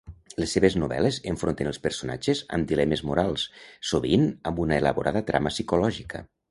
[0.43, 3.47] Les seves novel·les enfronten els personatges amb dilemes morals,
[3.93, 6.31] sovint amb una elaborada trama psicològica.